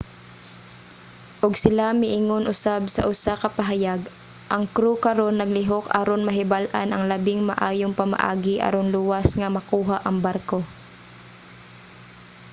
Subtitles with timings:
[1.45, 4.01] ug sila miingon usab sa usa ka pahayag
[4.53, 10.17] ang crew karon naglihok aron mahibal-an ang labing maayong pamaagi aron luwas nga makuha ang
[10.25, 10.59] barko